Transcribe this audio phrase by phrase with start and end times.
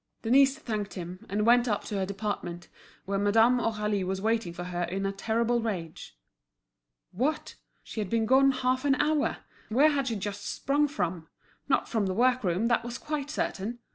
[0.23, 2.69] Denise thanked him, and went up to her department,
[3.05, 6.17] where Madame Aurélie was waiting for her in a terrible rage.
[7.11, 7.53] What!
[7.83, 9.45] she had been gone half an hour!
[9.69, 11.27] Where had she just sprung from?
[11.69, 13.77] Not from the work room, that was quite certain!